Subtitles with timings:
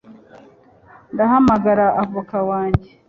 [1.13, 2.89] Ndahamagara avoka wanjye